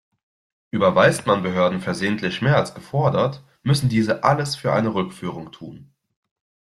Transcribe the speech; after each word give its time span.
Überweist 0.71 1.27
man 1.27 1.43
Behörden 1.43 1.79
versehentlich 1.79 2.41
mehr 2.41 2.55
als 2.57 2.73
gefordert, 2.73 3.43
müssen 3.61 3.87
diese 3.87 4.23
alles 4.23 4.55
für 4.55 4.73
eine 4.73 4.95
Rückführung 4.95 5.51
tun. 5.51 5.91